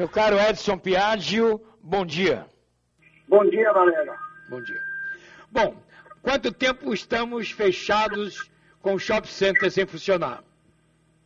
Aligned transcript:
Meu 0.00 0.08
caro 0.08 0.40
Edson 0.40 0.78
Piaggio, 0.78 1.60
bom 1.82 2.06
dia. 2.06 2.46
Bom 3.28 3.44
dia, 3.44 3.70
Valéria. 3.70 4.16
Bom 4.48 4.62
dia. 4.62 4.82
Bom, 5.50 5.76
quanto 6.22 6.50
tempo 6.50 6.94
estamos 6.94 7.50
fechados 7.50 8.50
com 8.80 8.94
o 8.94 8.98
shopping 8.98 9.28
center 9.28 9.70
sem 9.70 9.84
funcionar? 9.84 10.42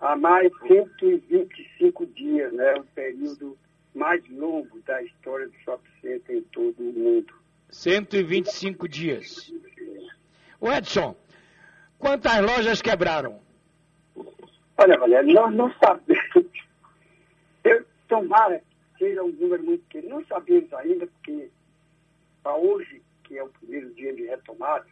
Há 0.00 0.16
mais 0.16 0.50
125 0.66 2.06
dias, 2.06 2.52
né? 2.52 2.74
O 2.74 2.82
período 2.86 3.56
mais 3.94 4.20
longo 4.28 4.80
da 4.80 5.00
história 5.00 5.46
do 5.46 5.54
shopping 5.64 6.00
center 6.02 6.36
em 6.38 6.42
todo 6.42 6.80
o 6.80 6.92
mundo. 6.92 7.32
125 7.70 8.88
dias. 8.88 9.52
O 10.60 10.68
Edson, 10.68 11.14
quantas 12.00 12.40
lojas 12.40 12.82
quebraram? 12.82 13.38
Olha, 14.76 14.98
Valéria, 14.98 15.32
nós 15.32 15.54
não 15.54 15.72
sabemos. 15.74 16.50
Eu, 17.62 17.86
tomara 18.20 18.58
que 18.58 19.04
seja 19.04 19.22
um 19.22 19.32
número 19.32 19.62
muito 19.62 19.84
pequeno. 19.84 20.16
Não 20.16 20.26
sabemos 20.26 20.72
ainda, 20.72 21.06
porque 21.06 21.50
para 22.42 22.56
hoje, 22.56 23.02
que 23.24 23.36
é 23.36 23.42
o 23.42 23.48
primeiro 23.48 23.92
dia 23.94 24.14
de 24.14 24.26
retomada, 24.26 24.86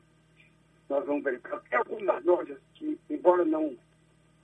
nós 0.88 1.05
vamos 1.06 1.24
verificar. 1.24 1.60
Tem 1.60 1.78
algumas 1.78 2.24
lojas 2.24 2.59
que, 2.74 2.98
embora 3.09 3.45
não, 3.45 3.77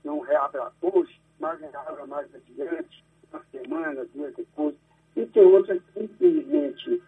não 0.04 0.20
reabra 0.20 0.72
hoje, 0.80 1.20
mas 1.38 1.60
reabra 1.60 2.06
mais 2.06 2.28
adiante, 2.34 3.04
uma 3.30 3.44
semana, 3.50 4.06
duas 4.14 4.34
depois. 4.34 4.74
E 5.16 5.26
tem 5.26 5.42
outras 5.42 5.82
que, 5.92 6.04
infelizmente, 6.04 7.02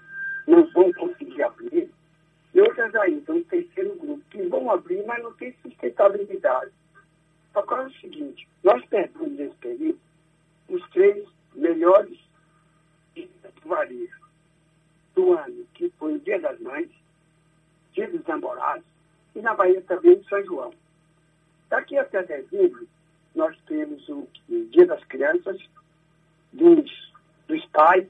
não 0.46 0.66
vão 0.72 0.92
conseguir 0.92 1.42
abrir. 1.42 1.90
E 2.54 2.60
outras 2.60 2.94
ainda, 2.96 3.32
um 3.32 3.42
terceiro 3.44 3.94
grupo, 3.96 4.22
que 4.30 4.42
vão 4.42 4.70
abrir, 4.70 5.02
mas 5.06 5.22
não 5.22 5.32
tem 5.34 5.54
sustentabilidade. 5.62 6.70
Agora 7.54 7.84
é 7.84 7.86
o 7.86 7.92
seguinte, 7.92 8.48
nós 8.62 8.84
perdemos 8.86 9.32
nesse 9.32 9.54
período 9.56 10.00
os 10.68 10.90
três 10.90 11.26
melhores 11.54 12.18
do 13.14 13.68
varejo 13.68 14.22
do 15.14 15.32
ano, 15.34 15.66
que 15.74 15.90
foi 15.98 16.14
o 16.14 16.20
Dia 16.20 16.40
das 16.40 16.58
Mães, 16.60 16.88
Dia 17.92 18.08
dos 18.10 18.24
Namorados, 18.26 18.84
e 19.34 19.40
na 19.40 19.54
Bahia 19.54 19.80
também 19.82 20.22
São 20.28 20.44
João. 20.44 20.74
Daqui 21.68 21.96
até 21.96 22.22
dezembro, 22.22 22.86
nós 23.34 23.56
temos 23.66 24.06
o, 24.08 24.28
Dia 24.48 24.86
das 24.86 25.02
Crianças, 25.04 25.60
dos, 26.52 27.12
dos 27.48 27.64
pais, 27.66 28.06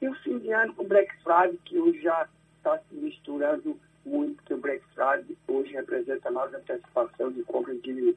e 0.00 0.08
o 0.08 0.14
fim 0.16 0.38
de 0.38 0.52
ano 0.52 0.74
com 0.74 0.84
o 0.84 0.88
Black 0.88 1.12
Friday, 1.22 1.58
que 1.64 1.78
hoje 1.78 2.02
já 2.02 2.28
está 2.58 2.78
se 2.78 2.94
misturando 2.94 3.78
muito, 4.04 4.36
porque 4.36 4.54
o 4.54 4.58
Black 4.58 4.84
Friday 4.94 5.36
hoje 5.48 5.72
representa 5.72 6.30
mais 6.30 6.52
antecipação 6.52 7.32
de 7.32 7.42
compra 7.44 7.74
de, 7.74 8.16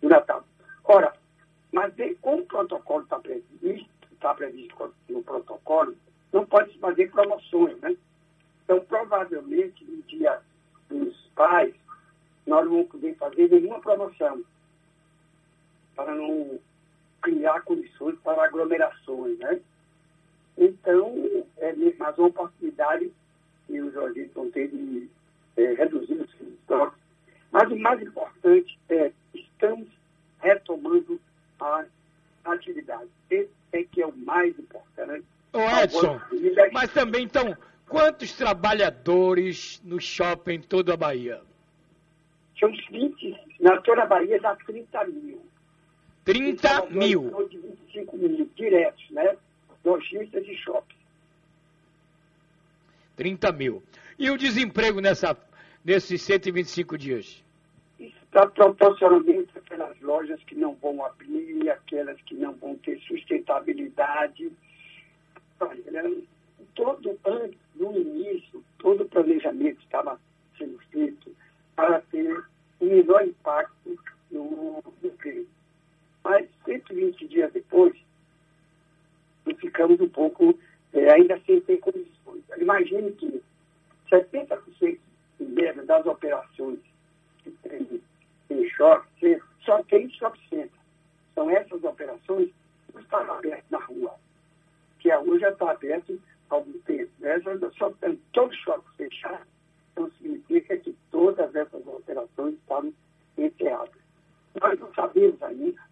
de 0.00 0.06
Natal. 0.06 0.44
Ora, 0.84 1.12
mas 1.78 1.94
como 2.20 2.42
o 2.42 2.46
protocolo 2.46 3.04
está 3.04 3.20
previsto, 3.20 3.88
está 4.10 4.34
previsto 4.34 4.92
no 5.08 5.22
protocolo, 5.22 5.94
não 6.32 6.44
pode 6.44 6.72
se 6.72 6.78
fazer 6.78 7.08
promoções, 7.12 7.78
né? 7.78 7.96
Então, 8.64 8.80
provavelmente, 8.80 9.84
no 9.84 10.02
dia 10.02 10.40
dos 10.88 11.16
pais, 11.36 11.72
nós 12.44 12.64
não 12.64 12.72
vamos 12.72 12.88
poder 12.88 13.14
fazer 13.14 13.48
nenhuma 13.48 13.80
promoção 13.80 14.42
para 15.94 16.16
não 16.16 16.58
criar 17.22 17.60
condições 17.60 18.18
para 18.24 18.44
aglomerações, 18.44 19.38
né? 19.38 19.60
Então, 20.56 21.14
é 21.58 21.72
mais 21.96 22.18
uma 22.18 22.26
oportunidade 22.26 23.12
que 23.68 23.80
os 23.80 23.92
jornalistas 23.92 24.34
vão 24.34 24.50
ter 24.50 24.66
de 24.66 25.08
é, 25.56 25.74
reduzir 25.74 26.14
os 26.14 26.40
estoques. 26.40 26.98
Mas 27.52 27.70
o 27.70 27.76
mais 27.76 28.02
importante 28.02 28.76
é, 28.88 29.12
estamos 29.32 29.86
retomando 30.40 31.20
a 31.60 31.84
atividade. 32.44 33.08
Esse 33.30 33.50
é 33.72 33.82
que 33.84 34.02
é 34.02 34.06
o 34.06 34.12
mais 34.28 34.58
importante. 34.58 35.24
Ô 35.54 35.60
Edson, 35.82 36.20
mas 36.70 36.92
também, 36.92 37.24
então, 37.24 37.56
quantos 37.88 38.32
trabalhadores 38.34 39.80
no 39.82 39.98
shopping 39.98 40.60
toda 40.60 40.92
a 40.92 40.96
Bahia? 40.96 41.40
São 42.60 42.68
uns 42.68 42.86
20, 42.88 43.34
na 43.60 43.80
toda 43.80 44.02
a 44.02 44.06
Bahia 44.06 44.38
dá 44.38 44.54
30 44.54 45.04
mil. 45.06 45.40
30 46.24 46.86
mil? 46.90 47.48
De 47.48 47.56
25 47.56 48.16
mil 48.18 48.50
diretos, 48.54 49.10
né? 49.10 49.34
Lojistas 49.82 50.46
e 50.46 50.54
shopping. 50.56 50.96
30 53.16 53.52
mil. 53.52 53.82
E 54.18 54.30
o 54.30 54.36
desemprego 54.36 55.00
nessa, 55.00 55.34
nesses 55.82 56.20
125 56.20 56.98
dias? 56.98 57.42
Está 57.98 58.46
proporcionalmente 58.46 59.57
lojas 60.08 60.42
que 60.44 60.54
não 60.54 60.74
vão 60.76 61.04
abrir, 61.04 61.68
aquelas 61.68 62.18
que 62.22 62.34
não 62.34 62.54
vão 62.54 62.76
ter 62.76 62.98
sustentabilidade. 63.00 64.50
Olha, 65.60 66.12
todo 66.74 67.18
antes, 67.26 67.58
no 67.74 67.94
início, 67.94 68.64
todo 68.78 69.02
o 69.02 69.08
planejamento 69.08 69.82
estava 69.82 70.18
sendo 70.56 70.78
feito 70.90 71.30
para 71.76 72.00
ter 72.10 72.42
um 72.80 72.86
menor 72.86 73.22
impacto 73.26 73.98
no 74.30 74.82
emprego. 75.04 75.46
Mas 76.24 76.48
120 76.64 77.28
dias 77.28 77.52
depois, 77.52 77.94
nós 79.44 79.58
ficamos 79.58 80.00
um 80.00 80.08
pouco 80.08 80.58
é, 80.94 81.10
ainda 81.10 81.38
sem 81.44 81.60
ter 81.60 81.76
condições. 81.78 82.42
Imagine 82.56 83.12
que 83.12 83.42
70% 84.10 84.98
média 85.40 85.84
das 85.84 86.06
operações 86.06 86.78
que 87.42 87.50
tem 87.62 88.00
em 88.50 88.70
shopping 88.70 89.07
só 89.68 89.82
tem 89.82 90.08
shopping 90.08 90.40
center. 90.48 90.80
São 91.34 91.50
essas 91.50 91.84
operações 91.84 92.50
que 92.90 92.98
estão 92.98 93.20
abertas 93.30 93.70
na 93.70 93.78
rua, 93.78 94.14
que 94.98 95.10
a 95.10 95.18
rua 95.18 95.38
já 95.38 95.50
está 95.50 95.70
aberta 95.72 96.14
há 96.48 96.54
algum 96.54 96.78
tempo. 96.80 97.10
Essas 97.20 97.76
só 97.76 97.90
tem 98.00 98.18
todos 98.32 98.56
os 98.56 98.62
shoppings 98.62 98.96
fechados, 98.96 99.46
então 99.92 100.10
significa 100.12 100.76
que 100.78 100.96
todas 101.10 101.54
essas 101.54 101.86
operações 101.86 102.54
estavam 102.54 102.94
encerradas. 103.36 104.00
Nós 104.60 104.80
não 104.80 104.92
sabemos 104.94 105.42
ainda, 105.42 105.82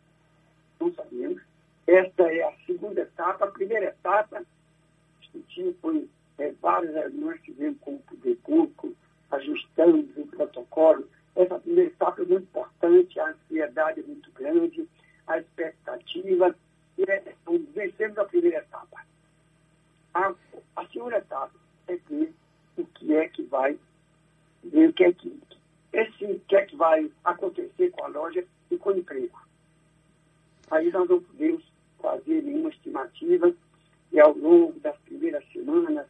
não 0.81 0.93
sabemos. 0.95 1.43
Esta 1.87 2.33
é 2.33 2.43
a 2.43 2.53
segunda 2.65 3.03
etapa. 3.03 3.45
A 3.45 3.51
primeira 3.51 3.87
etapa, 3.87 4.43
discutir 5.21 5.77
foi 5.83 6.09
é, 6.39 6.51
várias 6.63 6.95
reuniões 6.95 7.41
que 7.43 7.53
tivemos 7.53 7.79
com 7.81 7.95
o 7.95 7.99
poder 7.99 8.37
público, 8.37 8.97
ajustando 9.31 10.09
o 10.17 10.27
protocolo. 10.29 11.07
Essa 11.37 11.59
primeira 11.59 11.91
etapa 11.91 12.23
é 12.23 12.25
muito 12.25 12.45
importante, 12.45 13.21
a 13.21 13.29
ansiedade 13.29 14.01
é 14.01 14.03
muito 14.03 14.31
grande, 14.33 14.89
a 15.27 15.39
expectativa. 15.39 16.55
E 16.97 17.03
é, 17.03 17.23
vencemos 17.75 18.17
a 18.19 18.25
primeira 18.25 18.59
etapa. 18.59 19.05
A, 20.15 20.35
a 20.77 20.87
segunda 20.87 21.19
etapa 21.19 21.53
é 21.89 21.97
ver 22.09 22.33
o 22.79 22.85
que 22.87 23.15
é 23.15 23.29
que 23.29 23.43
vai, 23.43 23.79
ver 24.65 24.89
o 24.89 24.93
que 24.95 25.05
é 25.05 25.13
que, 25.13 25.39
esse, 25.93 26.25
o 26.25 26.41
que 26.41 26.57
é 26.57 26.65
que 26.65 26.76
vai 26.87 27.11
acontecer 27.25 27.91
com 27.91 28.05
a 28.05 28.09
loja 28.09 28.45
e 28.71 28.77
com 28.77 28.91
o 28.91 28.99
emprego. 28.99 29.39
Aí 30.71 30.91
nós 30.91 31.09
não 31.09 31.21
podemos 31.21 31.65
fazer 32.01 32.43
nenhuma 32.43 32.71
estimativa 32.71 33.53
e 34.13 34.21
ao 34.21 34.37
longo 34.37 34.79
das 34.81 34.97
primeiras 34.99 35.45
semanas 35.53 36.07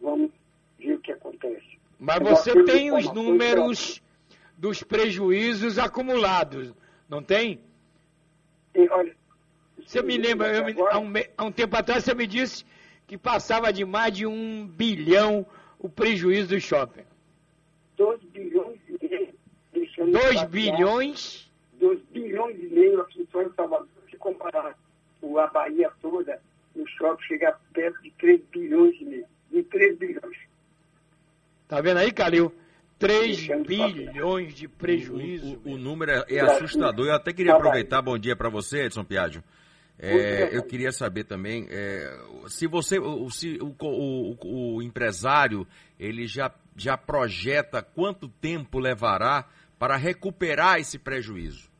vamos 0.00 0.30
ver 0.78 0.94
o 0.94 1.00
que 1.00 1.12
acontece. 1.12 1.78
Mas 1.98 2.20
você 2.20 2.64
tem 2.64 2.92
os 2.92 3.12
números 3.12 4.00
dos 4.56 4.82
prejuízos 4.82 5.78
acumulados, 5.78 6.72
não 7.08 7.22
tem? 7.22 7.60
E, 8.74 8.88
olha, 8.88 9.14
você 9.84 10.00
me 10.00 10.16
lembra, 10.16 10.48
eu, 10.48 10.86
há, 10.88 10.98
um, 10.98 11.12
há 11.36 11.44
um 11.44 11.52
tempo 11.52 11.76
atrás 11.76 12.04
você 12.04 12.14
me 12.14 12.26
disse 12.26 12.64
que 13.06 13.18
passava 13.18 13.72
de 13.72 13.84
mais 13.84 14.14
de 14.14 14.26
um 14.26 14.66
bilhão 14.66 15.44
o 15.78 15.88
prejuízo 15.88 16.50
do 16.50 16.60
shopping. 16.60 17.04
2 17.96 18.22
bilhões. 18.24 18.78
2 20.06 20.44
bilhões? 20.44 21.50
2 21.78 22.00
bilhões 22.12 22.56
e 22.58 22.66
meio 22.66 23.00
aqui 23.00 23.26
só 23.30 23.42
em 23.42 23.52
Salvador. 23.54 23.88
Se 24.10 24.16
comparar 24.16 24.74
a 25.22 25.46
Bahia 25.48 25.90
toda, 26.00 26.40
o 26.74 26.86
shopping 26.86 27.22
chega 27.24 27.56
perto 27.72 28.02
de 28.02 28.10
3 28.12 28.40
bilhões 28.50 29.00
e 29.00 29.04
meio. 29.04 29.26
De 29.50 29.62
3 29.64 29.98
bilhões. 29.98 30.38
Tá 31.68 31.80
vendo 31.80 31.98
aí, 31.98 32.12
Calil? 32.12 32.52
3 32.98 33.48
bilhões 33.66 34.54
de 34.54 34.68
prejuízo. 34.68 35.60
O, 35.64 35.70
o, 35.70 35.74
o 35.74 35.78
número 35.78 36.10
é, 36.10 36.24
é, 36.28 36.40
assustador. 36.40 37.06
Eu 37.06 37.14
até 37.14 37.32
queria 37.32 37.54
aproveitar, 37.54 38.02
bom 38.02 38.18
dia 38.18 38.36
para 38.36 38.50
você, 38.50 38.84
Edson 38.84 39.04
Piaggio. 39.04 39.42
É, 40.02 40.56
eu 40.56 40.62
queria 40.62 40.90
saber 40.92 41.24
também 41.24 41.66
é, 41.68 42.18
se 42.48 42.66
você, 42.66 42.96
se 43.30 43.58
o, 43.60 43.74
o, 43.78 44.76
o, 44.76 44.82
empresário, 44.82 45.66
ele 45.98 46.26
já, 46.26 46.50
já 46.74 46.96
projeta 46.96 47.82
quanto 47.82 48.26
tempo 48.26 48.78
levará 48.78 49.46
para 49.80 49.96
recuperar 49.96 50.78
esse 50.78 50.98
prejuízo. 50.98 51.70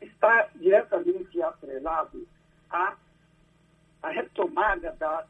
Está 0.00 0.48
diretamente 0.54 1.42
atrelado 1.42 2.26
à, 2.70 2.96
à 4.02 4.08
retomada 4.08 4.92
da, 4.92 5.26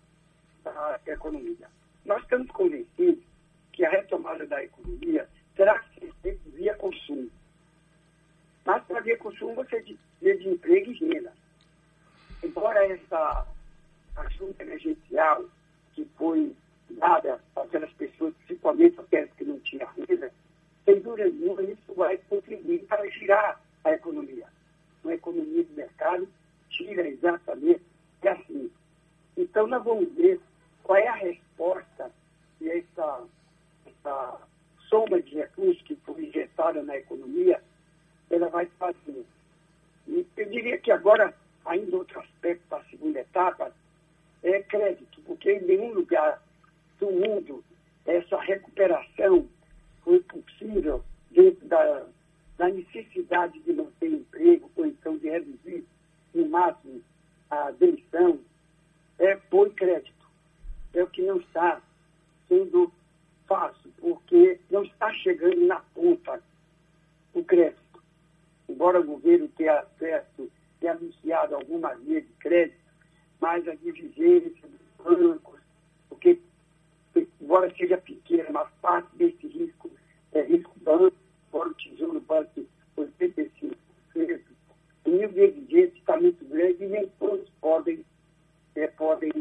da 0.62 1.00
economia. 1.06 1.68
Nós 2.04 2.22
estamos 2.22 2.48
convencidos 2.52 3.24
que 3.72 3.84
a 3.84 3.90
retomada 3.90 4.46
da 4.46 4.62
economia 4.62 5.28
terá 5.56 5.76
que 5.80 5.98
ser 6.02 6.14
feita 6.22 6.50
via 6.50 6.72
consumo. 6.76 7.28
Mas 8.64 8.84
para 8.84 9.00
via 9.00 9.18
consumo 9.18 9.56
você 9.56 9.80
precisa 9.80 10.38
de 10.38 10.48
emprego 10.48 10.92
e 10.92 10.98
renda. 10.98 11.32
Embora 12.44 12.86
essa 12.86 13.44
ajuda 14.18 14.62
emergencial 14.62 15.44
que 15.94 16.04
foi 16.16 16.54
dada 16.90 17.40
àquelas 17.56 17.92
pessoas, 17.94 18.32
principalmente 18.46 19.00
aquelas 19.00 19.32
que 19.32 19.44
não 19.44 19.58
tinham 19.58 19.88
renda, 20.08 20.30
sem 20.84 21.00
dúvida 21.00 21.28
nenhuma 21.30 21.62
isso 21.62 21.94
vai 21.94 22.18
contribuir 22.28 22.80
para 22.86 23.08
girar 23.10 23.60
a 23.84 23.92
economia. 23.92 24.46
Uma 25.02 25.14
economia 25.14 25.64
de 25.64 25.72
mercado 25.72 26.28
gira 26.70 27.06
exatamente 27.06 27.82
assim. 28.22 28.70
Então 29.36 29.66
nós 29.66 29.82
vamos 29.82 30.12
ver 30.14 30.40
qual 30.82 30.98
é 30.98 31.08
a 31.08 31.14
resposta 31.14 32.10
que 32.58 32.70
essa, 32.70 33.24
essa 33.86 34.40
soma 34.88 35.20
de 35.20 35.36
recursos 35.36 35.82
que 35.82 35.96
foi 35.96 36.26
injetada 36.26 36.82
na 36.82 36.96
economia, 36.96 37.60
ela 38.30 38.48
vai 38.48 38.66
fazer. 38.78 39.24
E 40.06 40.26
eu 40.36 40.50
diria 40.50 40.78
que 40.78 40.90
agora, 40.90 41.34
ainda 41.64 41.96
outro 41.96 42.20
aspecto 42.20 42.62
da 42.68 42.82
segunda 42.84 43.20
etapa, 43.20 43.72
é 44.42 44.62
crédito, 44.62 45.20
porque 45.22 45.52
em 45.52 45.62
nenhum 45.62 45.94
lugar 45.94 46.42
do 47.00 47.10
mundo 47.10 47.64
essa 48.06 48.38
recuperação 48.40 49.48
foi 50.04 50.20
possível 50.20 51.02
dentro 51.30 51.66
da, 51.66 52.06
da 52.58 52.68
necessidade 52.68 53.58
de 53.60 53.72
manter 53.72 54.12
emprego, 54.12 54.70
ou 54.76 54.86
então 54.86 55.16
de 55.16 55.28
reduzir 55.28 55.84
no 56.34 56.48
máximo 56.48 57.02
a 57.50 57.70
demissão, 57.72 58.38
é 59.18 59.36
por 59.36 59.72
crédito. 59.74 60.12
É 60.92 61.02
o 61.02 61.08
que 61.08 61.22
não 61.22 61.38
está 61.38 61.80
sendo 62.48 62.92
fácil, 63.46 63.92
porque 63.98 64.60
não 64.70 64.84
está 64.84 65.12
chegando 65.14 65.66
na 65.66 65.80
ponta 65.94 66.42
o 67.32 67.44
crédito. 67.44 67.80
Embora 68.68 69.00
o 69.00 69.04
governo 69.04 69.48
tenha, 69.56 69.80
acesso, 69.80 70.50
tenha 70.80 70.92
anunciado 70.92 71.56
alguma 71.56 71.94
via 71.94 72.20
de 72.20 72.32
crédito, 72.34 72.78
mas 73.40 73.66
a 73.68 73.74
diligência 73.74 74.68
dos 74.68 75.04
bancos, 75.04 75.60
porque, 76.08 76.38
embora 77.40 77.74
seja 77.76 77.98
pequena, 77.98 78.48
mas 78.50 78.70
parte 78.80 79.14
desse 79.16 79.46
risco 79.48 79.83
é 80.34 80.42
risco 80.42 80.72
banco, 80.80 81.16
embora 81.48 81.68
o 81.70 81.74
Tesouro 81.74 82.20
Banco 82.20 82.66
85%, 82.96 83.76
o 85.04 85.10
nível 85.10 85.28
de 85.28 85.40
exigência 85.40 85.98
está 85.98 86.16
muito 86.16 86.44
grande 86.44 86.84
e 86.84 86.88
nem 86.88 87.08
todos 87.18 87.48
podem, 87.60 88.04
é, 88.74 88.86
podem 88.88 89.32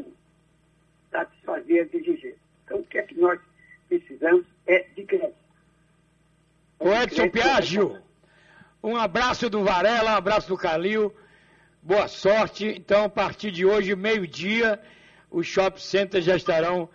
satisfazer 1.11 1.85
as 1.85 1.93
exigências. 1.93 2.37
Então, 2.65 2.79
o 2.79 2.83
que 2.83 2.97
é 2.97 3.01
que 3.03 3.19
nós 3.19 3.39
precisamos 3.87 4.45
é 4.67 4.79
de 4.95 5.03
crédito. 5.03 5.35
O 6.79 6.89
Edson 6.89 7.29
Piaggio, 7.29 7.97
um 8.83 8.95
abraço 8.95 9.49
do 9.49 9.63
Varela, 9.63 10.13
um 10.13 10.17
abraço 10.17 10.47
do 10.47 10.57
Calil. 10.57 11.13
Boa 11.81 12.07
sorte. 12.07 12.65
Então, 12.65 13.05
a 13.05 13.09
partir 13.09 13.51
de 13.51 13.65
hoje, 13.65 13.95
meio-dia, 13.95 14.81
os 15.29 15.47
shopping 15.47 15.79
centers 15.79 16.25
já 16.25 16.35
estarão 16.35 16.89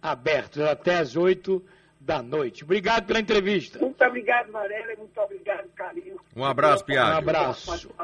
abertos 0.00 0.62
até 0.62 0.98
as 0.98 1.16
8 1.16 1.64
da 2.04 2.22
noite. 2.22 2.64
Obrigado 2.64 3.06
pela 3.06 3.20
entrevista. 3.20 3.78
Muito 3.78 4.04
obrigado, 4.04 4.50
Varela, 4.50 4.94
muito 4.96 5.20
obrigado, 5.20 5.68
Calil. 5.74 6.20
Um 6.36 6.44
abraço, 6.44 6.84
Piaggio. 6.84 7.14
Um 7.14 7.18
abraço. 7.18 7.94